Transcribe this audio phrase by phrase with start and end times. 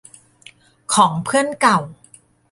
[0.93, 1.79] ของเพื่อนเก่า